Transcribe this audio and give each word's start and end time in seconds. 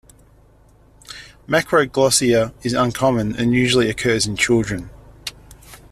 Macroglossia 1.47 2.55
is 2.65 2.73
uncommon, 2.73 3.35
and 3.35 3.53
usually 3.53 3.87
occurs 3.87 4.25
in 4.25 4.35
children. 4.35 4.89